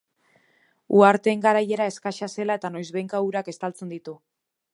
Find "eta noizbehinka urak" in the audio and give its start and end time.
2.61-3.53